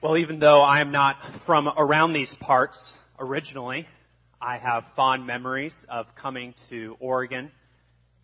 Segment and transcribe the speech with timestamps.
[0.00, 2.78] Well, even though I am not from around these parts
[3.18, 3.84] originally,
[4.40, 7.50] I have fond memories of coming to Oregon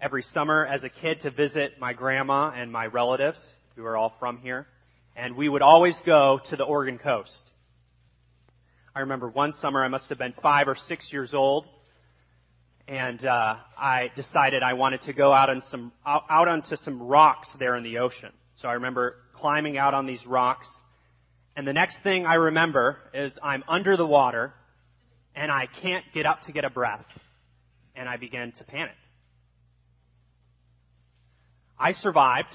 [0.01, 3.41] every summer as a kid to visit my grandma and my relatives
[3.75, 4.69] who are all from here.
[5.17, 7.33] And we would always go to the Oregon coast.
[8.95, 11.67] I remember one summer I must have been five or six years old,
[12.87, 17.03] and uh, I decided I wanted to go out on some out, out onto some
[17.03, 18.31] rocks there in the ocean.
[18.59, 20.69] So I remember climbing out on these rocks,
[21.57, 24.53] and the next thing I remember is I'm under the water,
[25.37, 27.07] and I can't get up to get a breath,
[27.95, 28.95] and I begin to panic.
[31.79, 32.55] I survived.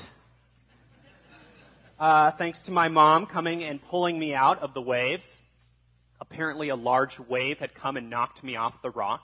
[1.99, 5.26] Uh, thanks to my mom coming and pulling me out of the waves.
[6.21, 9.21] Apparently, a large wave had come and knocked me off the rock.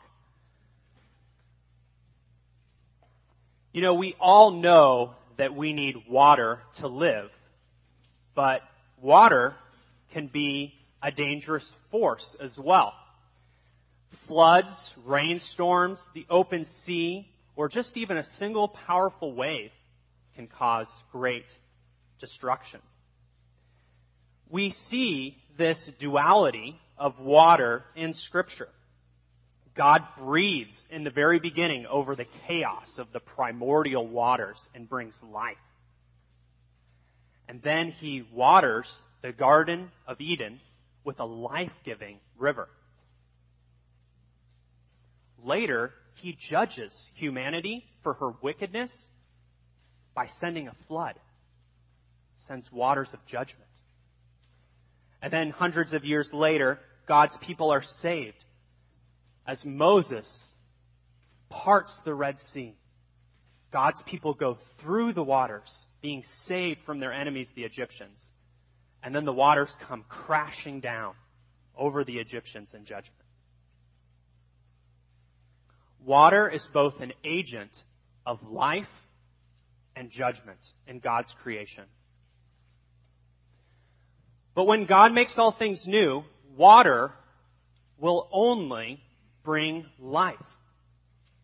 [3.73, 7.29] You know, we all know that we need water to live,
[8.33, 8.61] but
[9.01, 9.55] water
[10.15, 12.93] can be a dangerous force as well.
[14.27, 14.73] Floods,
[15.05, 19.71] rainstorms, the open sea, or just even a single powerful wave
[20.37, 21.43] can cause great
[22.21, 22.79] destruction.
[24.49, 28.69] We see this duality of water in Scripture.
[29.75, 35.15] God breathes in the very beginning over the chaos of the primordial waters and brings
[35.29, 35.57] life.
[37.49, 38.87] And then he waters
[39.25, 40.59] the Garden of Eden
[41.03, 42.67] with a life giving river.
[45.43, 48.91] Later, he judges humanity for her wickedness
[50.13, 51.15] by sending a flood,
[52.47, 53.63] sends waters of judgment.
[55.23, 58.45] And then hundreds of years later, God's people are saved
[59.47, 60.27] as Moses
[61.49, 62.75] parts the Red Sea.
[63.73, 68.19] God's people go through the waters, being saved from their enemies, the Egyptians.
[69.05, 71.13] And then the waters come crashing down
[71.77, 73.13] over the Egyptians in judgment.
[76.03, 77.69] Water is both an agent
[78.25, 78.87] of life
[79.95, 80.57] and judgment
[80.87, 81.83] in God's creation.
[84.55, 86.23] But when God makes all things new,
[86.57, 87.11] water
[87.99, 88.99] will only
[89.43, 90.35] bring life.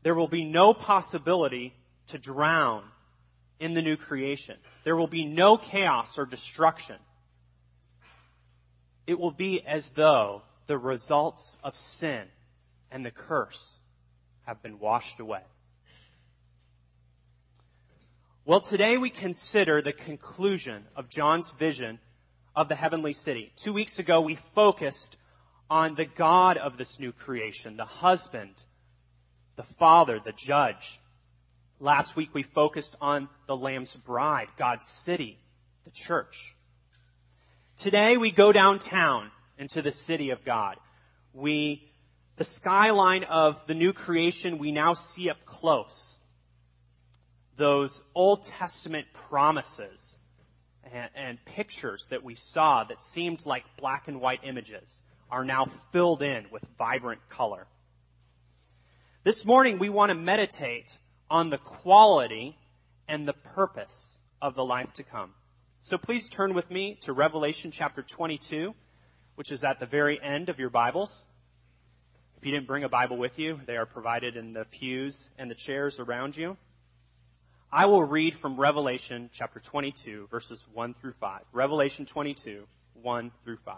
[0.03, 1.75] There will be no possibility
[2.09, 2.85] to drown
[3.59, 4.55] in the new creation.
[4.83, 6.95] There will be no chaos or destruction.
[9.11, 12.23] It will be as though the results of sin
[12.89, 13.59] and the curse
[14.43, 15.41] have been washed away.
[18.45, 21.99] Well, today we consider the conclusion of John's vision
[22.55, 23.51] of the heavenly city.
[23.65, 25.17] Two weeks ago we focused
[25.69, 28.53] on the God of this new creation, the husband,
[29.57, 30.75] the father, the judge.
[31.81, 35.37] Last week we focused on the Lamb's bride, God's city,
[35.83, 36.33] the church.
[37.83, 40.75] Today we go downtown into the city of God.
[41.33, 41.81] We,
[42.37, 45.95] the skyline of the new creation we now see up close.
[47.57, 49.99] Those Old Testament promises
[50.93, 54.87] and, and pictures that we saw that seemed like black and white images
[55.31, 57.65] are now filled in with vibrant color.
[59.23, 60.91] This morning we want to meditate
[61.31, 62.55] on the quality
[63.07, 63.95] and the purpose
[64.39, 65.31] of the life to come.
[65.83, 68.75] So please turn with me to Revelation chapter 22,
[69.33, 71.11] which is at the very end of your Bibles.
[72.37, 75.49] If you didn't bring a Bible with you, they are provided in the pews and
[75.49, 76.55] the chairs around you.
[77.71, 81.41] I will read from Revelation chapter 22, verses 1 through 5.
[81.51, 82.63] Revelation 22,
[83.01, 83.75] 1 through 5.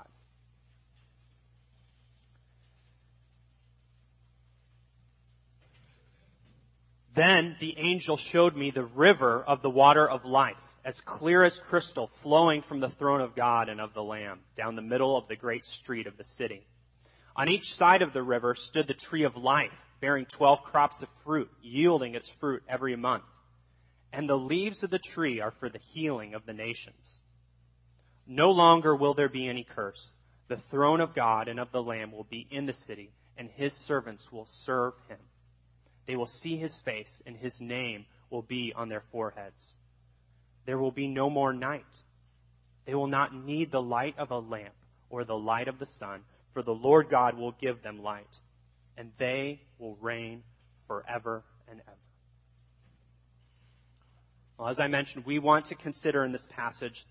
[7.16, 11.58] Then the angel showed me the river of the water of life, as clear as
[11.70, 15.28] crystal, flowing from the throne of God and of the Lamb, down the middle of
[15.28, 16.66] the great street of the city.
[17.36, 19.72] On each side of the river stood the tree of life,
[20.02, 23.24] bearing twelve crops of fruit, yielding its fruit every month.
[24.12, 27.20] And the leaves of the tree are for the healing of the nations.
[28.28, 30.14] No longer will there be any curse.
[30.50, 33.74] The throne of God and of the Lamb will be in the city, and his
[33.88, 35.18] servants will serve him.
[36.08, 39.78] They will see his face, and his name will be on their foreheads.
[40.66, 41.86] There will be no more night.
[42.86, 44.74] They will not need the light of a lamp
[45.10, 46.22] or the light of the sun,
[46.54, 48.36] for the Lord God will give them light,
[48.98, 50.44] and they will reign
[50.88, 51.98] forever and ever.
[54.58, 57.06] Well, as I mentioned, we want to consider in this passage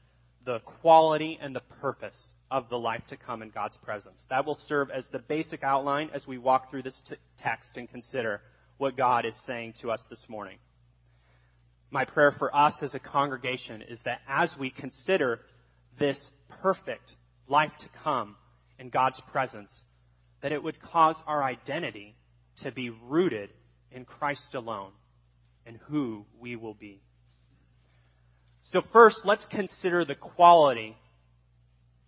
[0.44, 2.16] the quality and the purpose
[2.50, 4.20] of the life to come in God's presence.
[4.30, 7.88] That will serve as the basic outline as we walk through this t- text and
[7.88, 8.42] consider
[8.78, 10.58] what God is saying to us this morning.
[11.92, 15.40] My prayer for us as a congregation is that as we consider
[15.98, 16.16] this
[16.62, 17.12] perfect
[17.48, 18.34] life to come
[18.78, 19.70] in God's presence,
[20.40, 22.14] that it would cause our identity
[22.62, 23.50] to be rooted
[23.90, 24.92] in Christ alone
[25.66, 27.02] and who we will be.
[28.70, 30.96] So first, let's consider the quality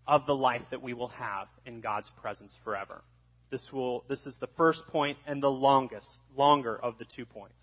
[0.08, 3.02] of the life that we will have in God's presence forever.
[3.50, 7.62] This will, this is the first point and the longest, longer of the two points.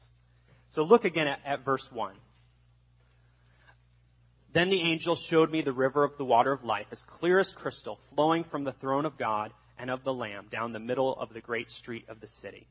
[0.72, 2.16] So look again at, at verse 1.
[4.54, 7.54] Then the angel showed me the river of the water of life, as clear as
[7.56, 11.34] crystal, flowing from the throne of God and of the Lamb down the middle of
[11.34, 12.68] the great street of the city.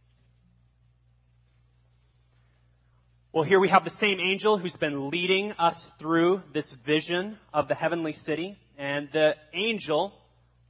[3.32, 7.68] Well, here we have the same angel who's been leading us through this vision of
[7.68, 8.58] the heavenly city.
[8.76, 10.12] And the angel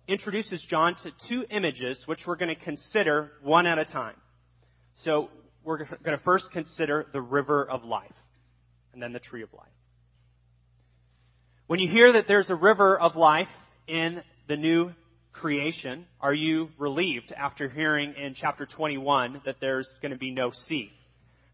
[0.07, 4.17] introduces John to two images, which we're going to consider one at a time.
[4.97, 5.31] So
[5.65, 8.13] we're going to first consider the river of life,
[8.93, 9.69] and then the tree of life.
[11.67, 13.49] When you hear that there's a river of life
[13.87, 14.91] in the new
[15.33, 20.51] creation, are you relieved after hearing in chapter 21 that there's going to be no
[20.51, 20.91] sea?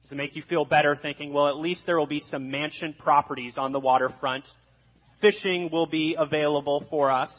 [0.02, 2.94] Does it make you feel better thinking, well, at least there will be some mansion
[2.98, 4.48] properties on the waterfront?
[5.20, 7.30] Fishing will be available for us.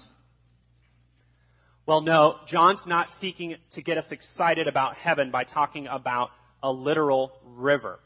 [1.87, 6.29] Well, no, John's not seeking to get us excited about heaven by talking about
[6.63, 7.99] a literal river.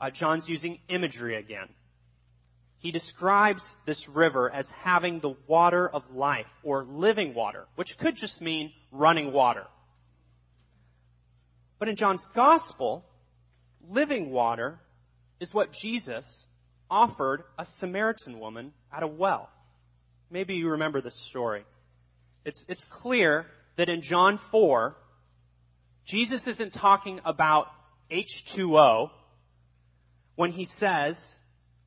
[0.00, 1.68] Uh, John's using imagery again.
[2.78, 8.14] He describes this river as having the water of life, or living water, which could
[8.16, 9.64] just mean running water.
[11.78, 13.04] But in John's Gospel,
[13.88, 14.78] living water
[15.40, 16.24] is what Jesus
[16.90, 19.50] offered a Samaritan woman at a well.
[20.30, 21.64] Maybe you remember this story.
[22.44, 23.46] It's, it's clear
[23.76, 24.96] that in John 4,
[26.06, 27.66] Jesus isn't talking about
[28.10, 29.10] H2O
[30.36, 31.20] when he says,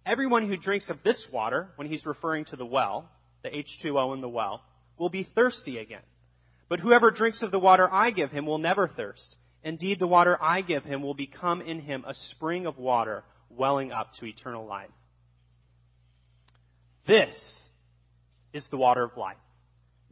[0.05, 3.09] everyone who drinks of this water, when he's referring to the well,
[3.43, 4.61] the H2O in the well,
[4.97, 6.01] will be thirsty again.
[6.67, 9.35] But whoever drinks of the water I give him will never thirst.
[9.63, 13.91] Indeed, the water I give him will become in him a spring of water welling
[13.91, 14.89] up to eternal life.
[17.07, 17.33] This
[18.53, 19.37] is the water of life.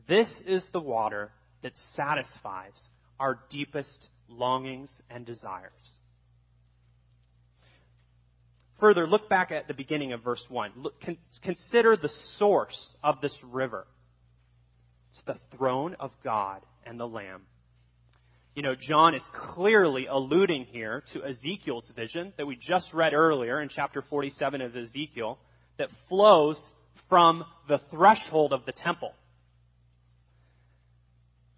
[0.07, 1.31] This is the water
[1.62, 2.74] that satisfies
[3.19, 5.72] our deepest longings and desires.
[8.80, 10.72] Further, look back at the beginning of verse 1.
[10.75, 13.88] Look, con- consider the source of this river.
[15.12, 17.42] It's the throne of God and the Lamb
[18.58, 19.22] you know, John is
[19.54, 24.75] clearly alluding here to Ezekiel's vision that we just read earlier in chapter 47 of
[24.75, 25.38] Ezekiel
[25.78, 26.60] that flows
[27.08, 29.14] from the threshold of the temple.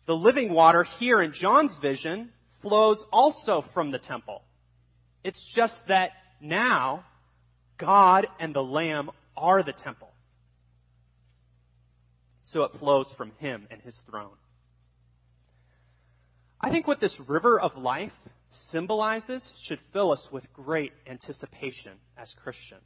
[0.10, 2.32] The living water here in John's vision
[2.64, 4.42] flows also from the temple.
[5.24, 6.10] It's just that
[6.42, 7.04] now
[7.78, 10.10] God and the Lamb are the temple.
[12.52, 14.34] So it flows from him and his throne.
[16.60, 18.12] I think what this river of life
[18.72, 22.82] symbolizes should fill us with great anticipation as Christians.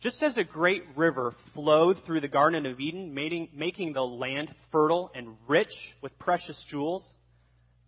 [0.00, 5.10] Just as a great river flowed through the Garden of Eden, making the land fertile
[5.14, 7.04] and rich with precious jewels,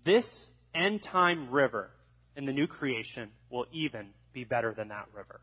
[0.04, 0.26] this
[0.74, 1.90] end time river
[2.36, 5.40] in the new creation will even be better than that river.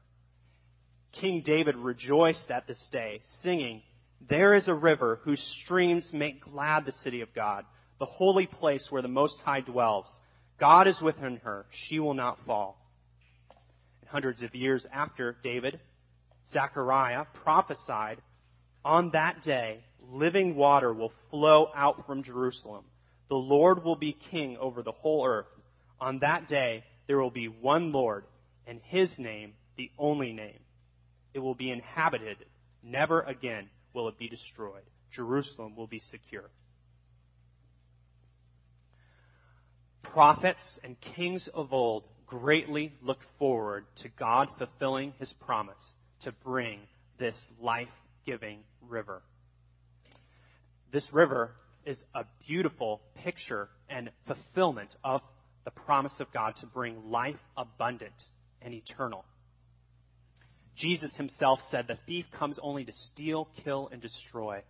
[1.13, 3.81] King David rejoiced at this day, singing,
[4.29, 7.63] There is a river whose streams make glad the city of God
[7.99, 10.05] the holy place where the Most High dwells.
[10.59, 11.65] God is within her.
[11.87, 12.79] She will not fall.
[14.01, 15.79] And hundreds of years after David,
[16.51, 18.21] Zechariah prophesied,
[18.85, 22.85] on that day, living water will flow out from Jerusalem.
[23.29, 25.47] The Lord will be king over the whole earth.
[25.99, 28.23] On that day, there will be one Lord,
[28.65, 30.59] and his name the only name.
[31.33, 32.37] It will be inhabited.
[32.81, 34.83] Never again will it be destroyed.
[35.11, 36.49] Jerusalem will be secure.
[40.17, 45.75] prophets and kings of old greatly looked forward to God fulfilling his promise
[46.23, 46.79] to bring
[47.19, 47.87] this life
[48.25, 49.21] giving river.
[50.91, 51.51] This river
[51.85, 55.21] is a beautiful picture and fulfillment of
[55.65, 58.13] the promise of God to bring life abundant
[58.61, 59.25] and eternal.
[60.75, 64.61] Jesus himself said, The thief comes only to steal, kill, and destroy.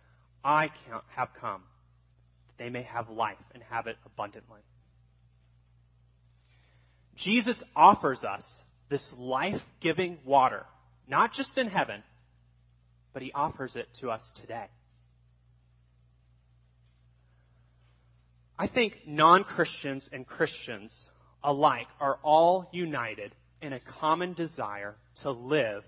[0.42, 0.70] I
[1.14, 1.62] have come
[2.48, 4.60] that they may have life and have it abundantly.
[7.16, 8.44] Jesus offers us
[8.88, 10.64] this life giving water,
[11.08, 12.02] not just in heaven,
[13.12, 14.66] but he offers it to us today.
[18.58, 20.94] I think non Christians and Christians
[21.42, 25.84] alike are all united in a common desire to live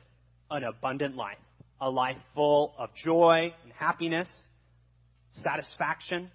[0.51, 1.39] an abundant life,
[1.81, 4.29] a life full of joy and happiness,
[5.33, 6.31] Satisfaction?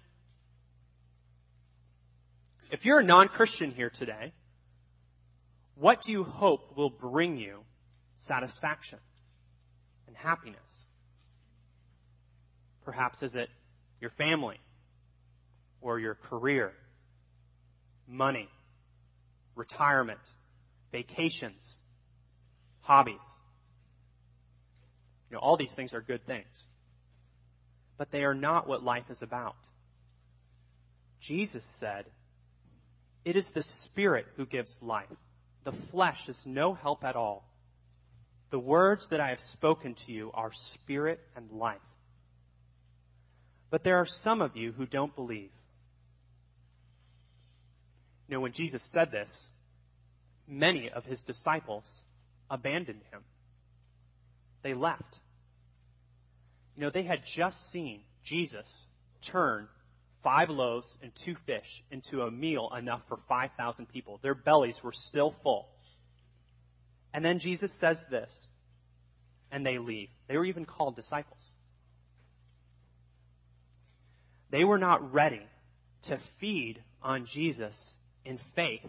[2.70, 4.32] If you're a non Christian here today,
[5.76, 7.58] what do you hope will bring you
[8.26, 8.98] satisfaction
[10.06, 10.60] and happiness?
[12.84, 13.48] Perhaps is it
[14.00, 14.60] your family
[15.80, 16.72] or your career,
[18.08, 18.48] money,
[19.54, 20.20] retirement,
[20.92, 21.62] vacations,
[22.80, 23.14] hobbies.
[25.30, 26.46] You know, all these things are good things.
[27.98, 29.56] But they are not what life is about.
[31.20, 32.04] Jesus said,
[33.24, 35.06] It is the Spirit who gives life.
[35.64, 37.44] The flesh is no help at all.
[38.50, 41.78] The words that I have spoken to you are spirit and life.
[43.70, 45.50] But there are some of you who don't believe.
[48.28, 49.30] You know, when Jesus said this,
[50.46, 51.84] many of his disciples
[52.50, 53.22] abandoned him.
[54.62, 55.16] They left.
[56.76, 58.66] You know, they had just seen Jesus
[59.30, 59.68] turn
[60.22, 64.18] five loaves and two fish into a meal enough for 5,000 people.
[64.22, 65.68] Their bellies were still full.
[67.16, 68.30] And then Jesus says this,
[69.50, 70.10] and they leave.
[70.28, 71.40] They were even called disciples.
[74.50, 75.40] They were not ready
[76.08, 77.74] to feed on Jesus
[78.26, 78.84] in faith,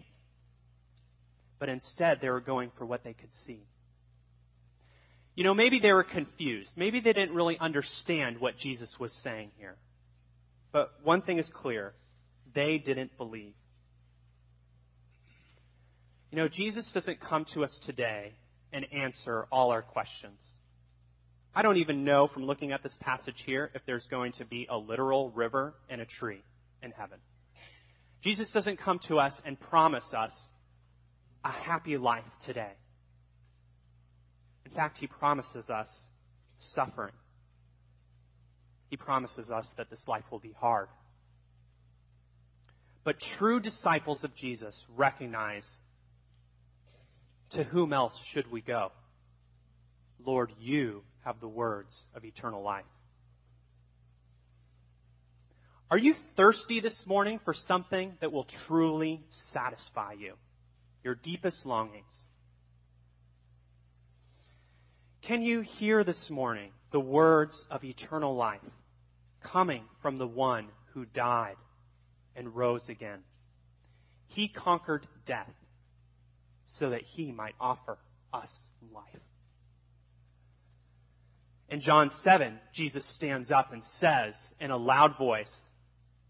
[1.57, 3.61] but instead they were going for what they could see.
[5.35, 6.71] You know, maybe they were confused.
[6.75, 9.77] Maybe they didn't really understand what Jesus was saying here.
[10.73, 11.93] But one thing is clear
[12.53, 13.53] they didn't believe.
[16.31, 18.33] You know, Jesus doesn't come to us today
[18.73, 20.39] and answer all our questions.
[21.55, 24.67] I don't even know from looking at this passage here if there's going to be
[24.69, 26.43] a literal river and a tree
[26.83, 27.17] in heaven.
[28.21, 30.31] Jesus doesn't come to us and promise us
[31.43, 32.73] a happy life today.
[34.65, 35.87] In fact, he promises us
[36.75, 37.13] suffering.
[38.89, 40.89] He promises us that this life will be hard.
[43.03, 45.65] But true disciples of Jesus recognize
[47.51, 48.91] to whom else should we go?
[50.25, 52.85] Lord, you have the words of eternal life.
[55.89, 59.23] Are you thirsty this morning for something that will truly
[59.53, 60.33] satisfy you?
[61.03, 62.03] Your deepest longings.
[65.21, 68.61] Can you hear this morning the words of eternal life
[69.41, 71.55] coming from the one who died
[72.35, 73.19] and rose again?
[74.27, 75.49] He conquered death
[76.79, 77.97] so that he might offer
[78.33, 78.49] us
[78.93, 79.21] life.
[81.69, 85.51] In John 7, Jesus stands up and says in a loud voice,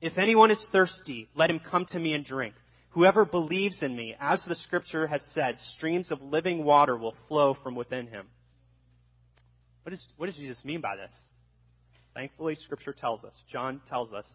[0.01, 2.55] If anyone is thirsty, let him come to me and drink.
[2.89, 7.55] Whoever believes in me, as the scripture has said, streams of living water will flow
[7.61, 8.25] from within him.
[9.83, 11.15] What, is, what does Jesus mean by this?
[12.15, 14.25] Thankfully, scripture tells us, John tells us,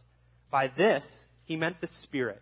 [0.53, 1.05] by this
[1.45, 2.41] he meant the Spirit,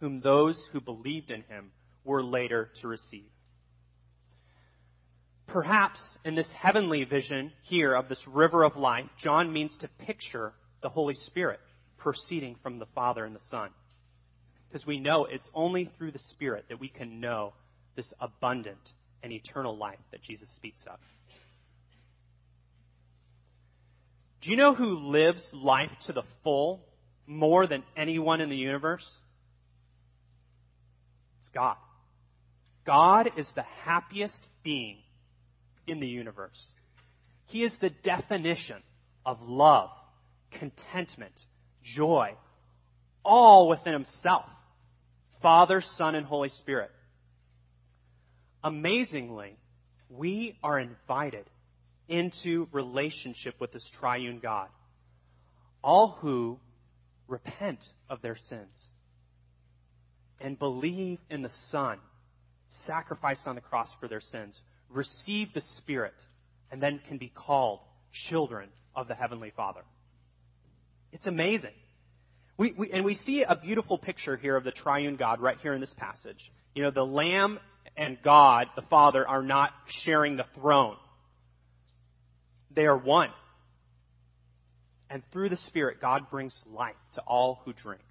[0.00, 1.70] whom those who believed in him
[2.04, 3.28] were later to receive.
[5.46, 10.52] Perhaps in this heavenly vision here of this river of life, John means to picture
[10.82, 11.60] the Holy Spirit
[11.98, 13.70] proceeding from the Father and the Son.
[14.68, 17.52] Because we know it's only through the Spirit that we can know
[17.96, 18.78] this abundant
[19.22, 20.98] and eternal life that Jesus speaks of.
[24.40, 26.80] Do you know who lives life to the full
[27.26, 29.06] more than anyone in the universe?
[31.40, 31.76] It's God.
[32.86, 34.98] God is the happiest being
[35.86, 36.60] in the universe.
[37.46, 38.82] He is the definition
[39.26, 39.90] of love,
[40.52, 41.34] contentment,
[41.82, 42.34] joy,
[43.24, 44.44] all within himself.
[45.42, 46.90] Father, Son, and Holy Spirit.
[48.62, 49.56] Amazingly,
[50.10, 51.46] we are invited
[52.08, 54.68] into relationship with this triune God.
[55.82, 56.58] All who
[57.26, 58.92] repent of their sins
[60.40, 61.98] and believe in the Son,
[62.86, 64.58] sacrificed on the cross for their sins,
[64.88, 66.14] receive the Spirit,
[66.70, 67.80] and then can be called
[68.28, 69.82] children of the Heavenly Father.
[71.12, 71.74] It's amazing.
[72.56, 75.72] We, we, and we see a beautiful picture here of the triune God right here
[75.72, 76.52] in this passage.
[76.74, 77.58] You know, the Lamb
[77.96, 79.70] and God, the Father, are not
[80.04, 80.96] sharing the throne.
[82.70, 83.30] They are one.
[85.08, 88.02] And through the Spirit, God brings life to all who drink.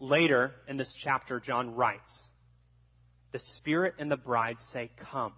[0.00, 2.10] Later in this chapter, John writes,
[3.32, 5.32] The Spirit and the bride say, Come.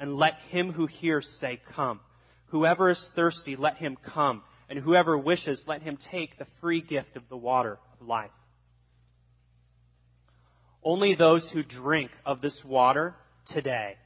[0.00, 2.00] And let him who hears say, Come.
[2.46, 4.42] Whoever is thirsty, let him come.
[4.68, 8.30] And whoever wishes, let him take the free gift of the water of life.
[10.82, 13.14] Only those who drink of this water
[13.46, 13.96] today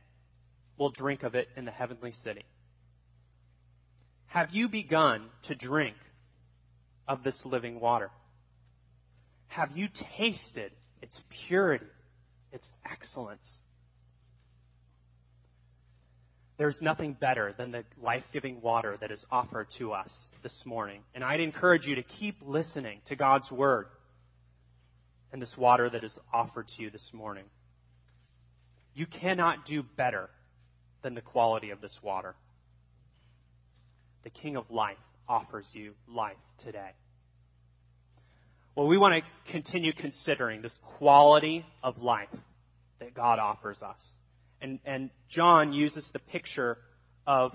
[0.77, 2.45] will drink of it in the heavenly city.
[4.27, 5.97] Have you begun to drink
[7.09, 8.11] of this living water?
[9.49, 11.19] Have you tasted its
[11.49, 11.87] purity,
[12.57, 13.49] its excellence?
[16.59, 20.11] There's nothing better than the life giving water that is offered to us
[20.43, 21.03] this morning.
[21.15, 23.87] And I'd encourage you to keep listening to God's Word
[25.33, 27.45] and this water that is offered to you this morning.
[28.95, 30.31] You cannot do better
[31.03, 32.35] than the quality of this water.
[34.25, 34.97] The King of life
[35.29, 36.93] offers you life today.
[38.77, 42.29] Well, we want to continue considering this quality of life
[43.01, 43.99] that God offers us.
[44.61, 46.77] And, and John uses the picture
[47.27, 47.53] of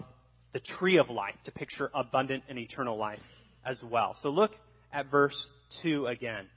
[0.54, 3.20] the tree of life to picture abundant and eternal life
[3.64, 4.18] as well.
[4.24, 4.52] So look
[4.92, 5.36] at verse
[5.84, 6.48] 2 again.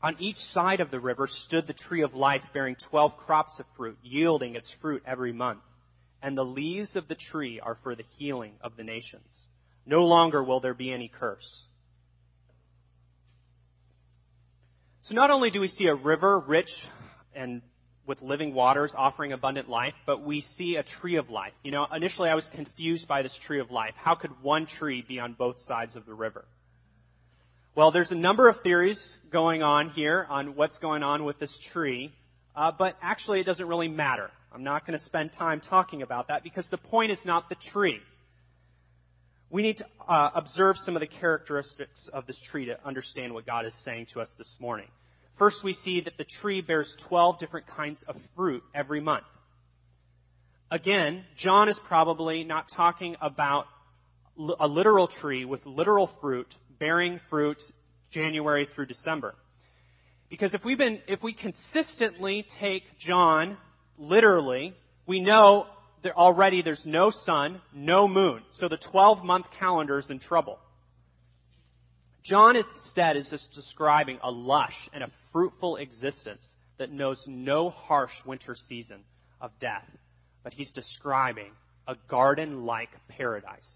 [0.00, 3.66] On each side of the river stood the tree of life bearing twelve crops of
[3.76, 5.62] fruit, yielding its fruit every month.
[6.22, 9.26] And the leaves of the tree are for the healing of the nations.
[9.84, 11.65] No longer will there be any curse.
[15.06, 16.70] So not only do we see a river rich
[17.32, 17.62] and
[18.08, 21.52] with living waters offering abundant life, but we see a tree of life.
[21.62, 23.94] You know, initially I was confused by this tree of life.
[23.96, 26.44] How could one tree be on both sides of the river?
[27.76, 31.56] Well, there's a number of theories going on here on what's going on with this
[31.72, 32.12] tree,
[32.56, 34.30] uh, but actually it doesn't really matter.
[34.52, 37.56] I'm not going to spend time talking about that because the point is not the
[37.72, 38.00] tree.
[39.50, 43.46] We need to uh, observe some of the characteristics of this tree to understand what
[43.46, 44.88] God is saying to us this morning.
[45.38, 49.24] First, we see that the tree bears 12 different kinds of fruit every month.
[50.70, 53.66] Again, John is probably not talking about
[54.58, 57.62] a literal tree with literal fruit bearing fruit
[58.10, 59.34] January through December.
[60.28, 63.56] Because if we've been, if we consistently take John
[63.96, 64.74] literally,
[65.06, 65.66] we know
[66.06, 68.42] that already there's no sun, no moon.
[68.60, 70.60] So the 12 month calendar is in trouble.
[72.24, 76.46] John instead is just describing a lush and a fruitful existence
[76.78, 79.00] that knows no harsh winter season
[79.40, 79.84] of death,
[80.44, 81.50] but he's describing
[81.88, 83.68] a garden like paradise.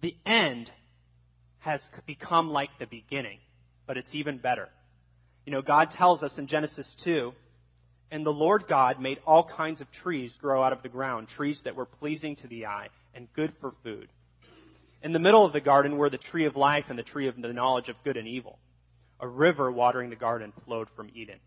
[0.00, 0.70] The end
[1.58, 3.38] has become like the beginning,
[3.88, 4.68] but it's even better.
[5.44, 7.32] You know, God tells us in Genesis 2
[8.14, 11.60] and the Lord God made all kinds of trees grow out of the ground, trees
[11.64, 14.08] that were pleasing to the eye and good for food.
[15.02, 17.34] In the middle of the garden were the tree of life and the tree of
[17.34, 18.60] the knowledge of good and evil.
[19.18, 21.40] A river watering the garden flowed from Eden.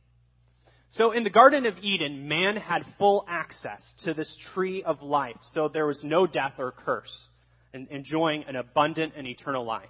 [0.89, 5.37] So in the Garden of Eden, man had full access to this tree of life,
[5.53, 7.27] so there was no death or curse,
[7.73, 9.87] and enjoying an abundant and eternal life.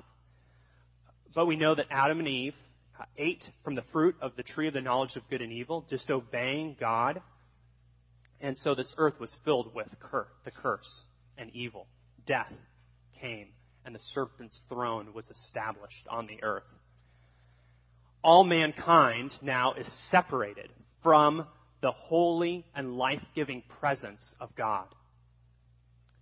[1.33, 2.53] But we know that Adam and Eve
[2.99, 5.85] Uh, ate from the fruit of the tree of the knowledge of good and evil,
[5.87, 7.21] disobeying God,
[8.41, 10.89] and so this earth was filled with cur- the curse
[11.37, 11.87] and evil.
[12.25, 12.51] Death
[13.19, 13.47] came
[13.85, 16.63] and the serpent's throne was established on the earth.
[18.23, 20.69] All mankind now is separated
[21.01, 21.47] from
[21.81, 24.87] the holy and life giving presence of God.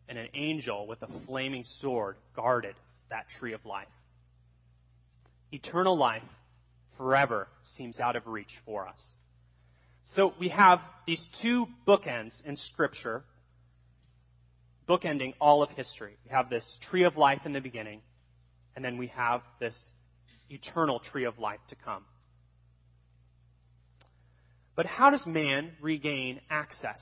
[0.08, 2.76] And an angel with a flaming sword guarded
[3.10, 3.88] that tree of life.
[5.52, 6.22] Eternal life
[6.98, 9.00] forever seems out of reach for us.
[10.14, 13.24] So we have these two bookends in Scripture
[14.88, 16.16] bookending all of history.
[16.26, 18.02] We have this tree of life in the beginning,
[18.76, 19.76] and then we have this
[20.50, 22.06] eternal tree of life to come.
[24.76, 27.02] But how does man regain access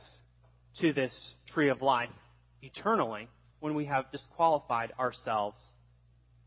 [0.79, 1.13] to this
[1.47, 2.09] tree of life
[2.61, 3.27] eternally
[3.59, 5.59] when we have disqualified ourselves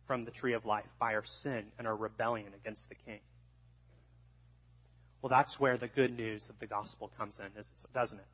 [0.06, 3.20] from the tree of life by our sin and our rebellion against the king?
[5.22, 7.46] Well, that's where the good news of the gospel comes in,
[7.94, 8.26] doesn't it?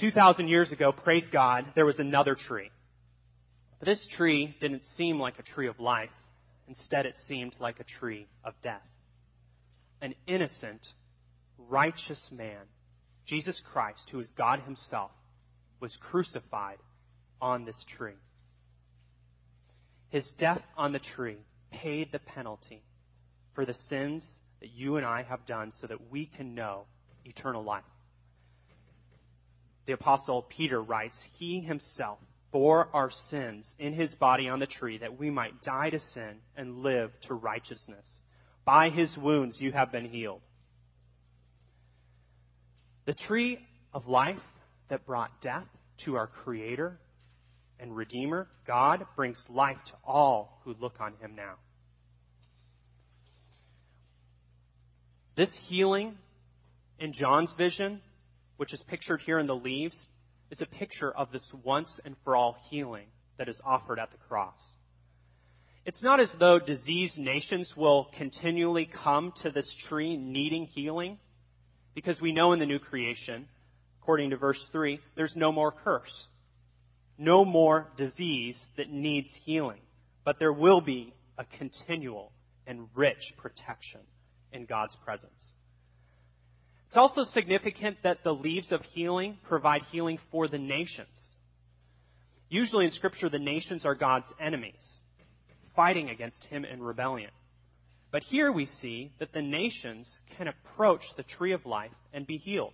[0.00, 2.70] 2,000 years ago, praise God, there was another tree.
[3.78, 6.10] But this tree didn't seem like a tree of life.
[6.68, 8.82] Instead, it seemed like a tree of death.
[10.02, 10.86] An innocent,
[11.58, 12.62] righteous man,
[13.26, 15.10] Jesus Christ, who is God Himself,
[15.80, 16.78] was crucified
[17.40, 18.16] on this tree.
[20.10, 21.38] His death on the tree
[21.70, 22.82] paid the penalty
[23.56, 24.24] for the sins
[24.60, 26.84] that you and I have done so that we can know
[27.24, 27.82] eternal life
[29.86, 32.18] the apostle Peter writes, He himself
[32.52, 36.36] bore our sins in his body on the tree that we might die to sin
[36.56, 38.06] and live to righteousness.
[38.64, 40.40] By his wounds you have been healed.
[43.06, 43.60] The tree
[43.94, 44.36] of life
[44.88, 45.66] that brought death
[46.04, 46.98] to our Creator
[47.78, 51.54] and Redeemer, God, brings life to all who look on him now.
[55.36, 56.16] This healing
[56.98, 58.00] in John's vision
[58.56, 60.06] which is pictured here in the leaves,
[60.50, 63.06] is a picture of this once and for all healing
[63.38, 64.58] that is offered at the cross.
[65.84, 71.18] It's not as though diseased nations will continually come to this tree needing healing,
[71.94, 73.46] because we know in the new creation,
[74.00, 76.26] according to verse 3, there's no more curse,
[77.18, 79.80] no more disease that needs healing,
[80.24, 82.32] but there will be a continual
[82.66, 84.00] and rich protection
[84.56, 85.52] in God's presence.
[86.88, 91.08] It's also significant that the leaves of healing provide healing for the nations.
[92.48, 94.74] Usually in Scripture, the nations are God's enemies,
[95.74, 97.30] fighting against Him in rebellion.
[98.12, 102.38] But here we see that the nations can approach the tree of life and be
[102.38, 102.72] healed.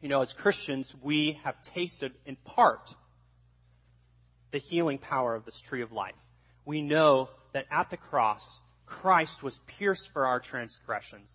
[0.00, 2.88] You know, as Christians, we have tasted in part
[4.52, 6.14] the healing power of this tree of life.
[6.64, 8.40] We know that at the cross,
[8.90, 11.28] Christ was pierced for our transgressions.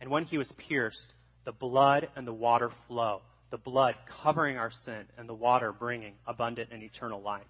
[0.00, 1.12] And when he was pierced,
[1.44, 3.20] the blood and the water flow.
[3.50, 7.42] The blood covering our sin and the water bringing abundant and eternal life.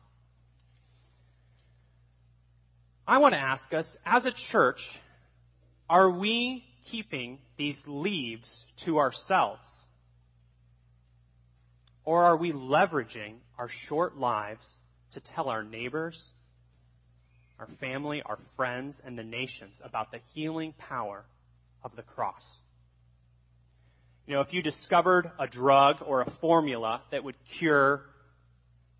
[3.06, 4.80] I want to ask us, as a church,
[5.88, 8.50] are we keeping these leaves
[8.84, 9.62] to ourselves?
[12.04, 14.66] Or are we leveraging our short lives
[15.12, 16.20] to tell our neighbors,
[17.58, 21.24] our family, our friends, and the nations about the healing power
[21.82, 22.42] of the cross.
[24.26, 28.02] You know, if you discovered a drug or a formula that would cure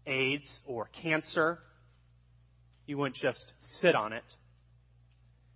[0.07, 1.59] AIDS or cancer,
[2.87, 4.25] you wouldn't just sit on it.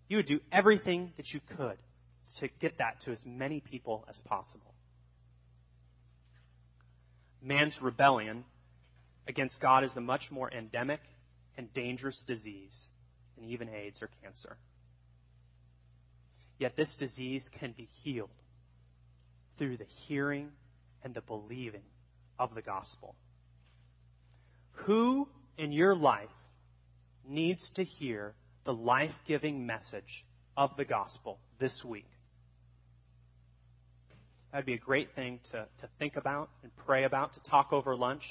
[0.09, 1.77] You would do everything that you could
[2.41, 4.73] to get that to as many people as possible.
[7.43, 8.45] Man's rebellion
[9.27, 11.01] against God is a much more endemic
[11.59, 12.75] and dangerous disease
[13.37, 14.57] and even AIDS or cancer.
[16.59, 18.31] Yet this disease can be healed
[19.59, 20.51] through the hearing
[21.03, 21.83] and the believing
[22.39, 23.15] of the gospel.
[24.87, 26.29] Who in your life
[27.29, 30.25] needs to hear the life giving message
[30.57, 32.09] of the gospel this week?
[34.53, 37.95] That'd be a great thing to, to think about and pray about, to talk over
[37.97, 38.23] lunch.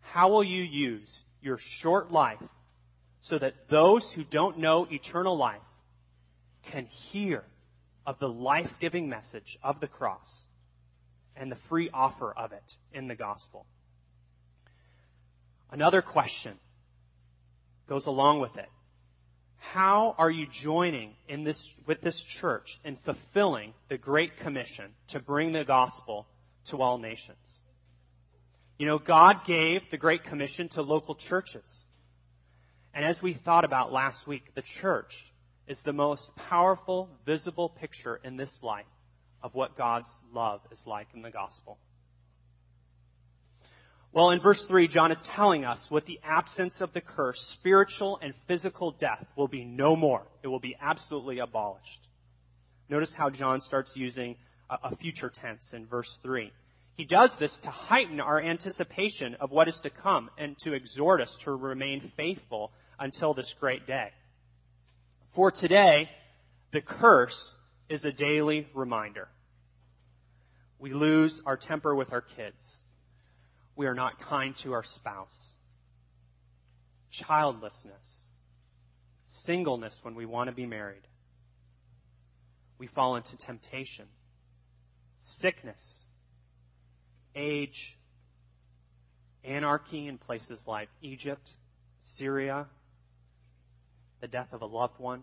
[0.00, 1.08] How will you use
[1.40, 2.42] your short life
[3.22, 5.60] so that those who don't know eternal life
[6.70, 7.44] can hear
[8.06, 10.26] of the life giving message of the cross
[11.36, 13.66] and the free offer of it in the gospel?
[15.70, 16.58] Another question
[17.88, 18.68] goes along with it.
[19.58, 25.20] How are you joining in this, with this church in fulfilling the Great Commission to
[25.20, 26.26] bring the gospel
[26.70, 27.36] to all nations?
[28.78, 31.68] You know, God gave the Great Commission to local churches.
[32.94, 35.12] And as we thought about last week, the church
[35.66, 38.86] is the most powerful, visible picture in this life
[39.42, 41.78] of what God's love is like in the gospel.
[44.12, 48.18] Well, in verse 3, John is telling us with the absence of the curse, spiritual
[48.22, 50.22] and physical death will be no more.
[50.42, 52.08] It will be absolutely abolished.
[52.88, 54.36] Notice how John starts using
[54.70, 56.50] a, future tense in verse 3.
[56.98, 61.20] He does this to heighten our anticipation of what is to come and to exhort
[61.20, 64.08] us to remain faithful until this great day.
[65.36, 66.10] For today,
[66.72, 67.38] the curse
[67.88, 69.28] is a daily reminder.
[70.80, 72.60] We lose our temper with our kids.
[73.76, 75.52] We are not kind to our spouse.
[77.12, 77.94] Childlessness.
[79.44, 81.06] Singleness when we want to be married.
[82.76, 84.06] We fall into temptation.
[85.40, 85.80] Sickness
[87.34, 87.96] age,
[89.44, 91.48] anarchy in places like Egypt,
[92.16, 92.66] Syria,
[94.20, 95.22] the death of a loved one.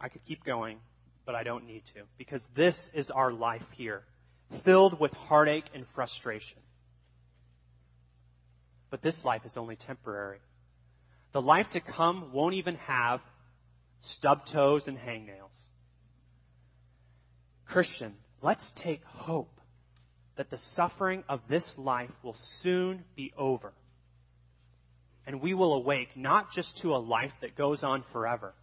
[0.00, 0.78] I could keep going,
[1.26, 4.02] but I don't need to, because this is our life here,
[4.64, 6.58] filled with heartache and frustration.
[8.90, 10.38] But this life is only temporary.
[11.32, 13.20] The life to come won't even have
[14.16, 15.56] stub toes and hangnails.
[17.66, 19.59] Christian, let's take hope
[20.40, 23.74] that the suffering of this life will soon be over.
[25.26, 28.54] And we will awake not just to a life that goes on forever,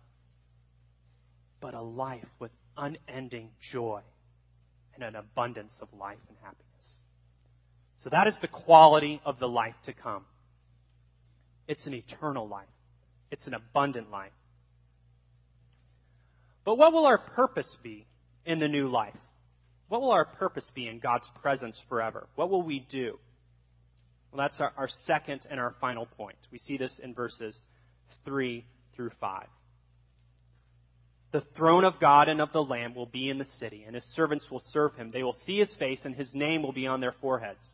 [1.61, 4.01] but a life with unending joy
[4.95, 6.65] and an abundance of life and happiness.
[7.99, 10.25] So that is the quality of the life to come.
[11.67, 12.65] It's an eternal life.
[13.29, 14.31] It's an abundant life.
[16.65, 18.07] But what will our purpose be
[18.47, 19.13] in the new life?
[19.89, 22.27] What will our purpose be in God's presence forever?
[22.35, 23.19] What will we do?
[24.31, 26.37] Well, that's our, our second and our final point.
[26.51, 27.57] We see this in verses
[28.25, 29.47] 3 through 5.
[31.31, 34.03] The throne of God and of the Lamb will be in the city, and his
[34.15, 35.09] servants will serve him.
[35.09, 37.67] They will see his face, and his name will be on their foreheads.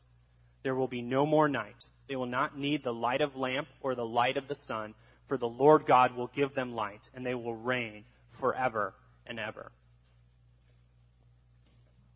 [0.63, 1.76] There will be no more night.
[2.08, 4.95] They will not need the light of lamp or the light of the sun,
[5.28, 8.06] for the Lord God will give them light, and they will reign
[8.39, 8.93] forever
[9.26, 9.71] and ever.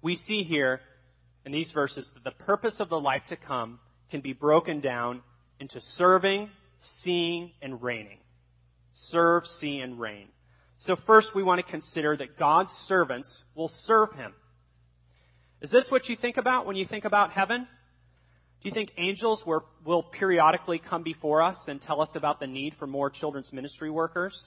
[0.02, 0.80] We see here
[1.46, 3.80] in these verses that the purpose of the life to come
[4.12, 5.22] can be broken down
[5.60, 6.50] into serving,
[7.04, 8.20] seeing, and reigning.
[9.10, 10.28] Serve, see, and reign.
[10.86, 14.34] So first we want to consider that God's servants will serve Him.
[15.62, 17.68] Is this what you think about when you think about heaven?
[18.62, 22.48] Do you think angels will, will periodically come before us and tell us about the
[22.48, 24.40] need for more children's ministry workers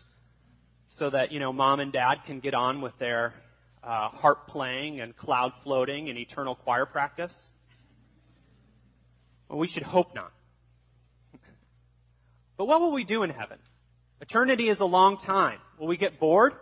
[0.99, 3.35] so that, you know, mom and dad can get on with their
[3.83, 7.35] uh, harp playing and cloud floating and eternal choir practice?
[9.49, 10.33] Well, we should hope not.
[12.57, 13.59] But what will we do in heaven?
[14.21, 15.59] Eternity is a long time.
[15.79, 16.53] Will we get bored?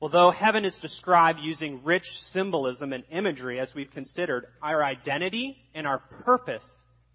[0.00, 5.86] Although heaven is described using rich symbolism and imagery as we've considered, our identity and
[5.86, 6.64] our purpose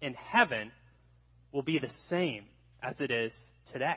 [0.02, 0.70] in heaven
[1.52, 2.44] will be the same
[2.82, 3.32] as it is
[3.72, 3.96] today.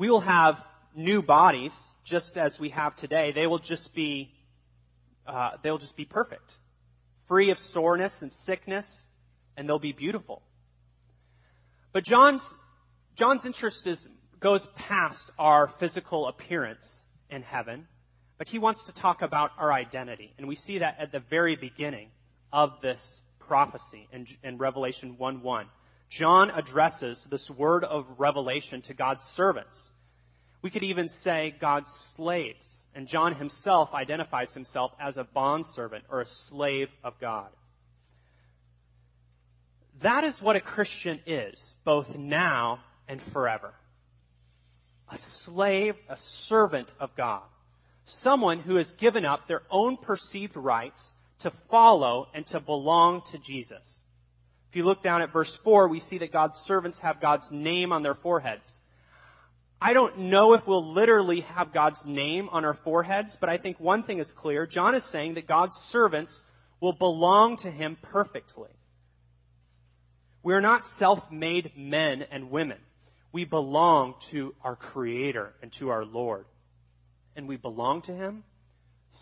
[0.00, 0.56] We will have
[0.96, 1.72] new bodies
[2.06, 3.32] just as we have today.
[3.34, 4.32] They will just be,
[5.26, 6.50] uh, they'll just be perfect,
[7.28, 8.86] free of soreness and sickness,
[9.58, 10.40] and they'll be beautiful.
[11.92, 12.42] But John's,
[13.18, 14.00] John's interest is
[14.40, 16.86] goes past our physical appearance
[17.28, 17.86] in heaven,
[18.38, 20.32] but he wants to talk about our identity.
[20.38, 22.08] And we see that at the very beginning
[22.54, 23.02] of this
[23.38, 25.66] prophecy in, in Revelation 1 1.
[26.10, 29.76] John addresses this word of revelation to God's servants.
[30.62, 32.66] We could even say God's slaves.
[32.94, 37.48] And John himself identifies himself as a bondservant or a slave of God.
[40.02, 43.72] That is what a Christian is, both now and forever
[45.10, 46.16] a slave, a
[46.48, 47.42] servant of God.
[48.22, 51.00] Someone who has given up their own perceived rights
[51.40, 53.82] to follow and to belong to Jesus.
[54.70, 57.92] If you look down at verse 4, we see that God's servants have God's name
[57.92, 58.62] on their foreheads.
[59.80, 63.80] I don't know if we'll literally have God's name on our foreheads, but I think
[63.80, 64.66] one thing is clear.
[64.66, 66.36] John is saying that God's servants
[66.80, 68.70] will belong to him perfectly.
[70.42, 72.78] We are not self-made men and women.
[73.32, 76.46] We belong to our Creator and to our Lord.
[77.36, 78.44] And we belong to Him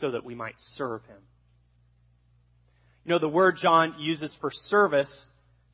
[0.01, 1.19] so that we might serve Him.
[3.05, 5.11] You know, the word John uses for service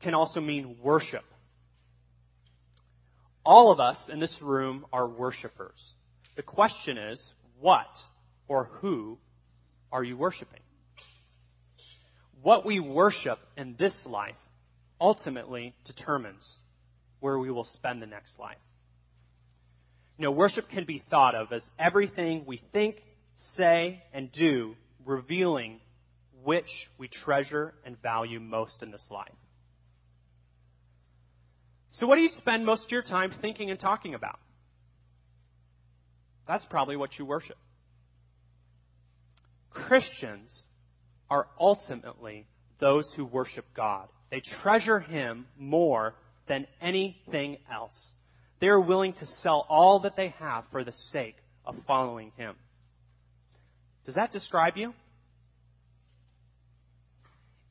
[0.01, 1.23] can also mean worship.
[3.45, 5.91] All of us in this room are worshipers.
[6.35, 7.23] The question is,
[7.59, 7.87] what
[8.47, 9.17] or who
[9.91, 10.59] are you worshiping?
[12.41, 14.35] What we worship in this life
[14.99, 16.47] ultimately determines
[17.19, 18.57] where we will spend the next life.
[20.17, 23.01] You know, worship can be thought of as everything we think,
[23.57, 25.79] say, and do, revealing
[26.43, 29.31] which we treasure and value most in this life.
[31.99, 34.39] So, what do you spend most of your time thinking and talking about?
[36.47, 37.57] That's probably what you worship.
[39.71, 40.53] Christians
[41.29, 42.47] are ultimately
[42.79, 44.09] those who worship God.
[44.29, 46.15] They treasure Him more
[46.47, 47.95] than anything else.
[48.59, 52.55] They are willing to sell all that they have for the sake of following Him.
[54.05, 54.93] Does that describe you?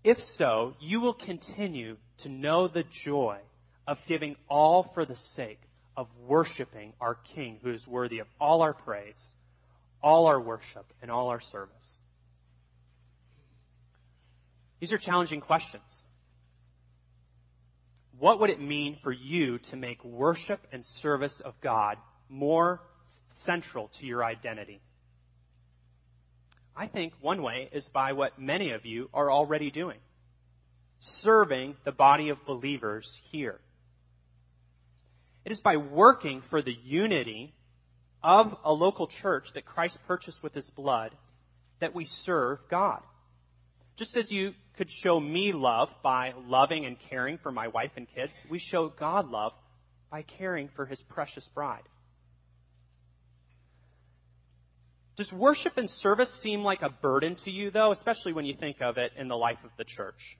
[0.02, 3.38] If so, you will continue to know the joy
[3.86, 5.60] of giving all for the sake
[5.96, 9.20] of worshiping our King who is worthy of all our praise,
[10.02, 11.98] all our worship, and all our service.
[14.80, 15.82] These are challenging questions.
[18.18, 21.96] What would it mean for you to make worship and service of God
[22.28, 22.80] more
[23.44, 24.80] central to your identity?
[26.76, 29.98] I think one way is by what many of you are already doing
[31.22, 33.60] serving the body of believers here.
[35.44, 37.52] It is by working for the unity
[38.22, 41.12] of a local church that Christ purchased with his blood
[41.80, 43.02] that we serve God.
[43.96, 48.08] Just as you could show me love by loving and caring for my wife and
[48.14, 49.52] kids, we show God love
[50.10, 51.82] by caring for his precious bride.
[55.16, 58.80] Does worship and service seem like a burden to you, though, especially when you think
[58.80, 60.38] of it in the life of the church?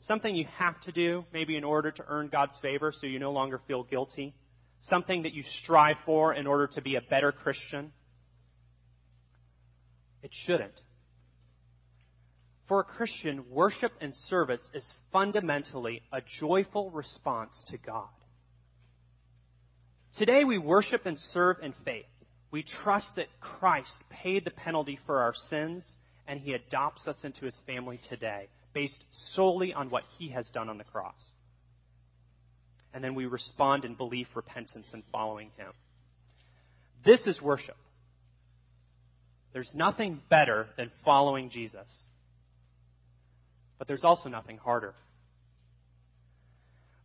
[0.00, 3.32] Something you have to do, maybe in order to earn God's favor so you no
[3.32, 4.34] longer feel guilty?
[4.82, 7.92] Something that you strive for in order to be a better Christian?
[10.22, 10.80] It shouldn't.
[12.68, 18.08] For a Christian, worship and service is fundamentally a joyful response to God.
[20.16, 22.06] Today we worship and serve in faith.
[22.50, 25.86] We trust that Christ paid the penalty for our sins
[26.26, 30.68] and he adopts us into his family today based solely on what he has done
[30.68, 31.20] on the cross.
[32.92, 35.72] And then we respond in belief, repentance, and following him.
[37.04, 37.76] This is worship.
[39.52, 41.88] There's nothing better than following Jesus.
[43.78, 44.94] But there's also nothing harder.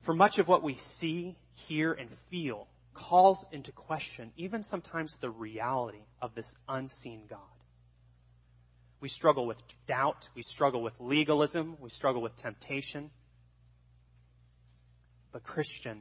[0.06, 1.36] For much of what we see,
[1.68, 7.40] hear, and feel calls into question even sometimes the reality of this unseen God.
[9.02, 10.26] We struggle with doubt.
[10.36, 11.78] We struggle with legalism.
[11.80, 13.12] We struggle with temptation.
[15.36, 16.00] But, Christian,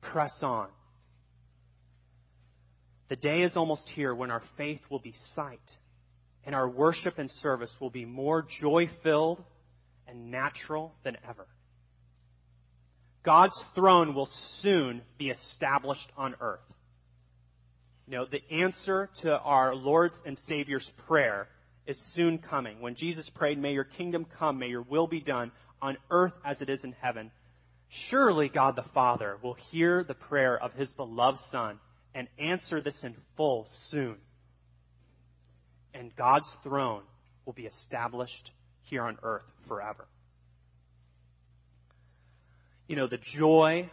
[0.00, 0.68] press on.
[3.10, 5.60] The day is almost here when our faith will be sight
[6.42, 9.44] and our worship and service will be more joy filled
[10.08, 11.46] and natural than ever.
[13.26, 14.30] God's throne will
[14.62, 16.60] soon be established on earth.
[18.06, 21.46] You know, the answer to our Lord's and Savior's prayer
[21.86, 22.80] is soon coming.
[22.80, 26.62] When Jesus prayed, May your kingdom come, may your will be done on earth as
[26.62, 27.30] it is in heaven.
[27.88, 31.78] Surely God the Father will hear the prayer of his beloved Son
[32.14, 34.16] and answer this in full soon.
[35.94, 37.02] And God's throne
[37.44, 38.50] will be established
[38.82, 40.06] here on earth forever.
[42.88, 43.90] You know, the joy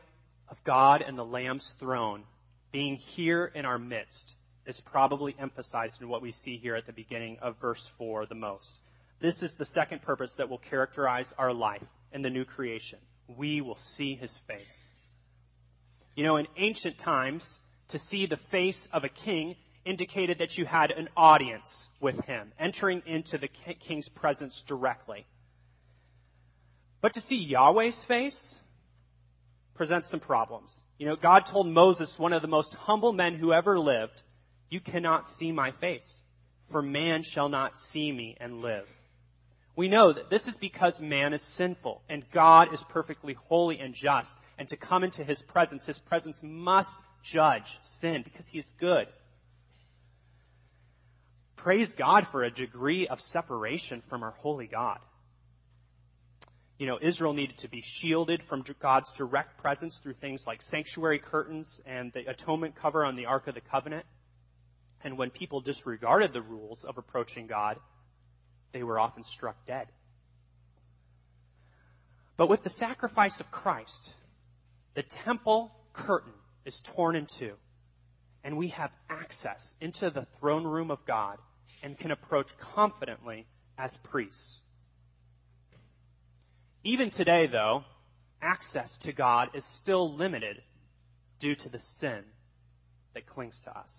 [0.49, 2.23] of God and the Lamb's throne
[2.71, 4.33] being here in our midst
[4.65, 8.35] is probably emphasized in what we see here at the beginning of verse 4 the
[8.35, 8.69] most.
[9.21, 12.99] This is the second purpose that will characterize our life in the new creation.
[13.37, 14.65] We will see his face.
[16.15, 17.43] You know, in ancient times,
[17.89, 21.67] to see the face of a king indicated that you had an audience
[21.99, 23.49] with him, entering into the
[23.87, 25.25] king's presence directly.
[27.01, 28.55] But to see Yahweh's face
[29.75, 30.69] presents some problems.
[30.97, 34.21] You know, God told Moses, one of the most humble men who ever lived,
[34.69, 36.07] you cannot see my face,
[36.71, 38.85] for man shall not see me and live.
[39.75, 43.95] We know that this is because man is sinful and God is perfectly holy and
[43.95, 44.29] just.
[44.59, 47.63] And to come into his presence, his presence must judge
[47.99, 49.07] sin because he is good.
[51.55, 54.99] Praise God for a degree of separation from our holy God.
[56.77, 61.19] You know, Israel needed to be shielded from God's direct presence through things like sanctuary
[61.19, 64.05] curtains and the atonement cover on the Ark of the Covenant.
[65.03, 67.77] And when people disregarded the rules of approaching God,
[68.73, 69.87] they were often struck dead.
[72.35, 74.09] But with the sacrifice of Christ,
[74.95, 76.33] the temple curtain
[76.65, 77.53] is torn in two,
[78.43, 81.37] and we have access into the throne room of God
[81.83, 83.45] and can approach confidently
[83.77, 84.61] as priests.
[86.83, 87.83] Even today, though,
[88.41, 90.61] access to God is still limited
[91.39, 92.23] due to the sin
[93.13, 93.89] that clings to us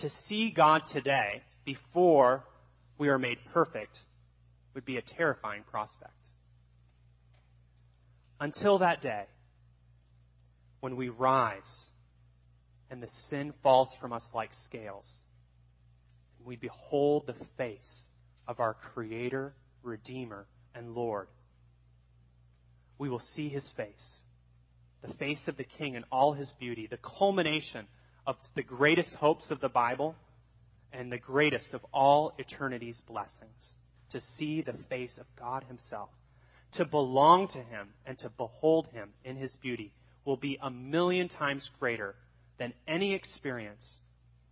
[0.00, 2.44] to see God today before
[3.00, 3.98] we are made perfect
[4.74, 6.12] would be a terrifying prospect.
[8.38, 9.24] Until that day,
[10.80, 11.62] when we rise
[12.90, 15.06] and the sin falls from us like scales,
[16.38, 18.04] and we behold the face
[18.46, 21.28] of our Creator, Redeemer, and Lord,
[22.98, 23.92] we will see His face,
[25.00, 27.86] the face of the King in all His beauty, the culmination
[28.26, 30.14] of the greatest hopes of the Bible
[30.92, 33.74] and the greatest of all eternity's blessings
[34.10, 36.10] to see the face of God Himself,
[36.74, 39.92] to belong to Him and to behold Him in His beauty
[40.24, 42.14] will be a million times greater
[42.58, 43.84] than any experience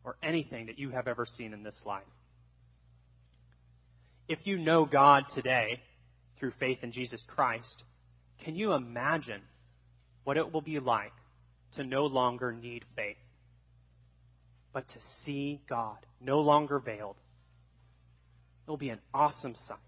[0.05, 2.03] or anything that you have ever seen in this life.
[4.29, 5.81] If you know God today
[6.39, 7.85] through faith in Jesus Christ,
[8.45, 9.43] can you imagine
[10.25, 11.13] what it will be like
[11.77, 13.17] to no longer need faith?
[14.73, 17.17] But to see God, no longer veiled.
[18.67, 19.79] It will be an awesome sight.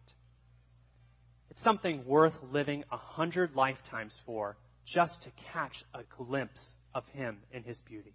[1.50, 6.60] It's something worth living a hundred lifetimes for just to catch a glimpse
[6.94, 8.14] of Him in His beauty.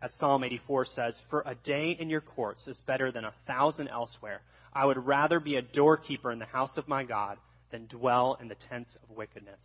[0.00, 3.88] As Psalm 84 says, For a day in your courts is better than a thousand
[3.88, 4.42] elsewhere.
[4.72, 7.38] I would rather be a doorkeeper in the house of my God
[7.70, 9.60] than dwell in the tents of wickedness.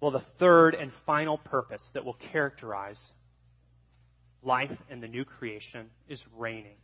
[0.00, 3.00] Well, the third and final purpose that will characterize
[4.42, 6.76] life in the new creation is reigning.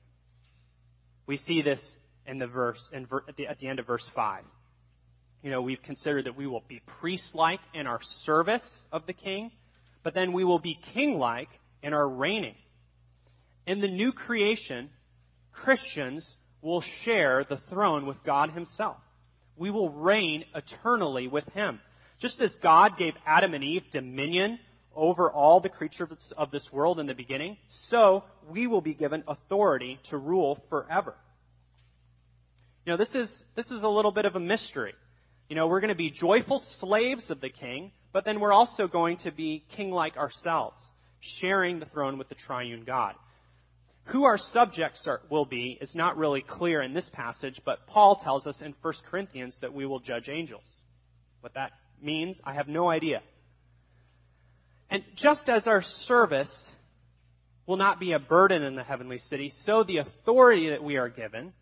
[1.26, 1.80] We see this
[2.26, 4.42] in the verse in ver, at, the, at the end of verse five.
[5.42, 9.52] You know, we've considered that we will be priest-like in our service of the King,
[10.02, 11.50] but then we will be king-like
[11.82, 12.54] in our reigning.
[13.66, 14.90] In the new creation,
[15.52, 16.26] Christians
[16.62, 18.96] will share the throne with God Himself.
[19.56, 21.78] We will reign eternally with Him.
[22.20, 24.58] Just as God gave Adam and Eve dominion
[24.94, 27.56] over all the creatures of this world in the beginning,
[27.88, 31.14] so we will be given authority to rule forever.
[32.86, 34.94] You know, this is, this is a little bit of a mystery.
[35.48, 38.86] You know, we're going to be joyful slaves of the king, but then we're also
[38.86, 40.80] going to be king like ourselves,
[41.40, 43.14] sharing the throne with the triune God.
[44.08, 48.16] Who our subjects are, will be is not really clear in this passage, but Paul
[48.22, 50.64] tells us in 1 Corinthians that we will judge angels.
[51.40, 51.72] What that
[52.02, 53.22] means, I have no idea.
[54.90, 56.52] And just as our service
[57.66, 61.08] will not be a burden in the heavenly city, so the authority that we are
[61.08, 61.52] given,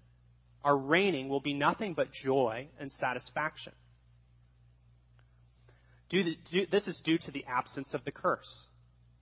[0.64, 3.72] our reigning, will be nothing but joy and satisfaction.
[6.11, 8.49] this is due to the absence of the curse.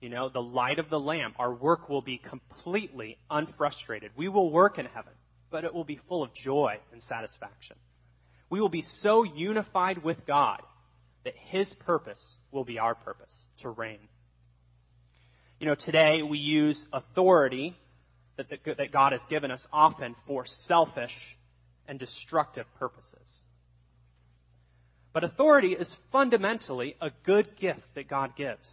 [0.01, 1.33] You know, the light of the Lamb.
[1.37, 4.11] Our work will be completely unfrustrated.
[4.17, 5.13] We will work in heaven,
[5.51, 7.75] but it will be full of joy and satisfaction.
[8.49, 10.61] We will be so unified with God
[11.23, 13.99] that His purpose will be our purpose to reign.
[15.59, 17.75] You know, today we use authority
[18.37, 18.47] that,
[18.77, 21.15] that God has given us often for selfish
[21.87, 23.41] and destructive purposes.
[25.13, 28.67] But authority is fundamentally a good gift that God gives.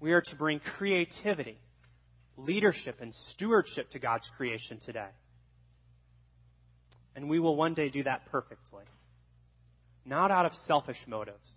[0.00, 1.58] We are to bring creativity,
[2.36, 5.08] leadership, and stewardship to God's creation today.
[7.14, 8.84] And we will one day do that perfectly.
[10.06, 11.54] Not out of selfish motives,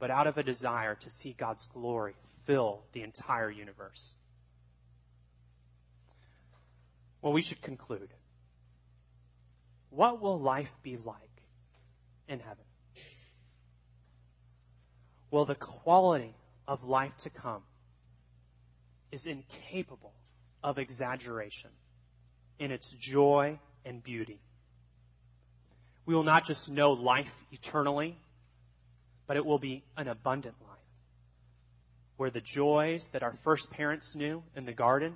[0.00, 2.14] but out of a desire to see God's glory
[2.46, 4.02] fill the entire universe.
[7.20, 8.08] Well, we should conclude.
[9.90, 11.18] What will life be like
[12.28, 12.64] in heaven?
[15.30, 16.34] Well, the quality
[16.66, 17.62] of life to come
[19.12, 20.12] is incapable
[20.62, 21.70] of exaggeration
[22.58, 24.40] in its joy and beauty.
[26.06, 28.16] We will not just know life eternally,
[29.26, 30.76] but it will be an abundant life
[32.16, 35.14] where the joys that our first parents knew in the garden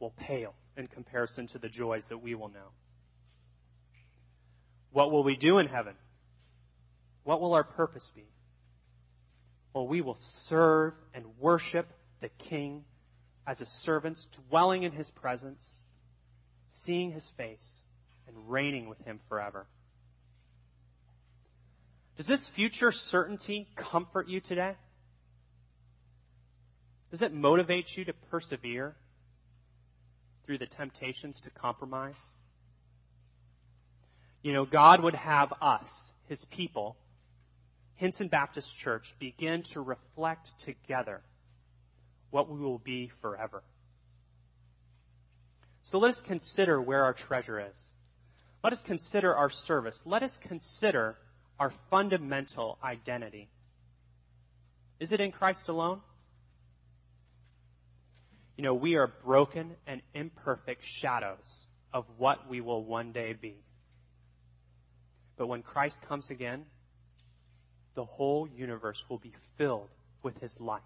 [0.00, 2.70] will pale in comparison to the joys that we will know.
[4.92, 5.94] What will we do in heaven?
[7.24, 8.24] What will our purpose be?
[9.74, 11.86] Well, we will serve and worship
[12.20, 12.84] the King
[13.46, 15.62] as a servant, dwelling in his presence,
[16.84, 17.64] seeing his face,
[18.26, 19.66] and reigning with him forever.
[22.18, 24.74] Does this future certainty comfort you today?
[27.12, 28.96] Does it motivate you to persevere
[30.44, 32.18] through the temptations to compromise?
[34.42, 35.88] You know, God would have us,
[36.28, 36.96] His people,
[37.94, 41.20] Hinson Baptist Church, begin to reflect together
[42.30, 43.62] what we will be forever.
[45.92, 47.78] So let us consider where our treasure is.
[48.64, 49.98] Let us consider our service.
[50.04, 51.16] Let us consider
[51.58, 53.48] our fundamental identity.
[55.00, 56.00] Is it in Christ alone?
[58.56, 61.38] You know, we are broken and imperfect shadows
[61.92, 63.56] of what we will one day be.
[65.36, 66.64] But when Christ comes again,
[67.94, 69.88] the whole universe will be filled
[70.22, 70.82] with his light.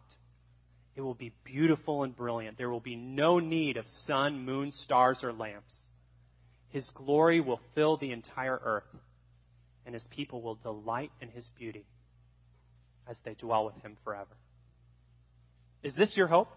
[0.95, 2.59] It will be beautiful and brilliant.
[2.59, 5.73] There will be no need of sun, moon, stars, or lamps.
[6.69, 8.85] His glory will fill the entire earth
[9.85, 11.85] and his people will delight in his beauty
[13.09, 14.37] as they dwell with him forever.
[15.83, 16.49] Is this your hope?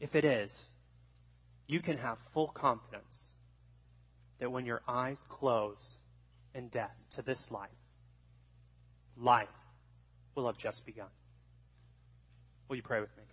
[0.00, 0.52] If it is,
[1.66, 3.16] you can have full confidence
[4.40, 5.82] that when your eyes close
[6.54, 7.70] in death to this life,
[9.16, 9.48] life
[10.34, 11.08] will have just begun.
[12.68, 13.24] Will you pray with me?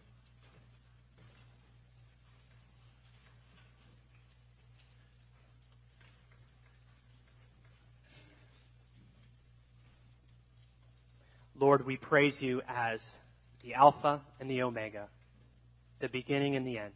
[11.64, 13.02] Lord, we praise you as
[13.64, 15.08] the Alpha and the Omega,
[16.02, 16.92] the beginning and the end.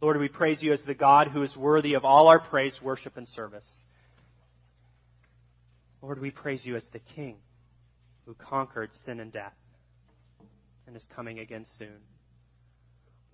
[0.00, 3.18] Lord, we praise you as the God who is worthy of all our praise, worship,
[3.18, 3.66] and service.
[6.00, 7.36] Lord, we praise you as the King
[8.24, 9.52] who conquered sin and death
[10.86, 12.00] and is coming again soon.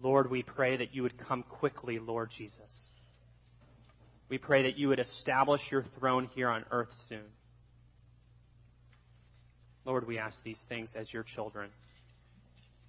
[0.03, 2.89] Lord, we pray that you would come quickly, Lord Jesus.
[4.29, 7.31] We pray that you would establish your throne here on earth soon.
[9.85, 11.71] Lord, we ask these things as your children.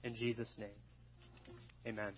[0.04, 0.70] In Jesus' name,
[1.86, 2.14] amen.